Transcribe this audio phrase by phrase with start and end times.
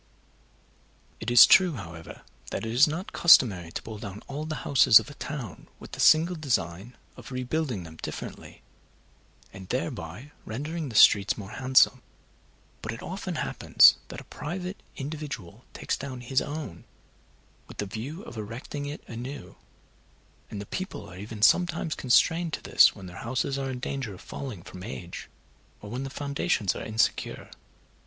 [1.19, 4.97] It is true, however, that it is not customary to pull down all the houses
[4.99, 8.63] of a town with the single design of rebuilding them differently,
[9.53, 12.01] and thereby rendering the streets more handsome;
[12.81, 16.83] but it often happens that a private individual takes down his own
[17.67, 19.55] with the view of erecting it anew,
[20.49, 24.15] and that people are even sometimes constrained to this when their houses are in danger
[24.15, 25.29] of falling from age,
[25.79, 27.51] or when the foundations are insecure.